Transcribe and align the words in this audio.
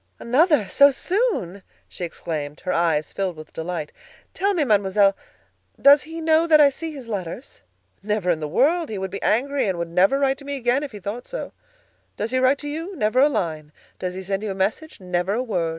"Another! 0.19 0.67
so 0.67 0.89
soon!" 0.89 1.61
she 1.87 2.03
exclaimed, 2.03 2.61
her 2.61 2.73
eyes 2.73 3.13
filled 3.13 3.35
with 3.35 3.53
delight. 3.53 3.91
"Tell 4.33 4.55
me, 4.55 4.63
Mademoiselle, 4.63 5.15
does 5.79 6.01
he 6.01 6.19
know 6.21 6.47
that 6.47 6.59
I 6.59 6.71
see 6.71 6.91
his 6.91 7.07
letters?" 7.07 7.61
"Never 8.01 8.31
in 8.31 8.39
the 8.39 8.47
world! 8.47 8.89
He 8.89 8.97
would 8.97 9.11
be 9.11 9.21
angry 9.21 9.67
and 9.67 9.77
would 9.77 9.89
never 9.89 10.17
write 10.17 10.39
to 10.39 10.45
me 10.45 10.55
again 10.57 10.81
if 10.81 10.91
he 10.91 10.99
thought 10.99 11.27
so. 11.27 11.53
Does 12.17 12.31
he 12.31 12.39
write 12.39 12.57
to 12.65 12.67
you? 12.67 12.95
Never 12.95 13.19
a 13.19 13.29
line. 13.29 13.71
Does 13.99 14.15
he 14.15 14.23
send 14.23 14.41
you 14.41 14.49
a 14.49 14.55
message? 14.55 14.99
Never 14.99 15.35
a 15.35 15.43
word. 15.43 15.69